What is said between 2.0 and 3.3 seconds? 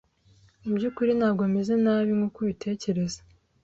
nkuko ubitekereza.